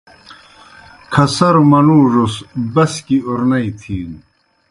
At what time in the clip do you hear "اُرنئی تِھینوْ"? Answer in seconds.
3.27-4.19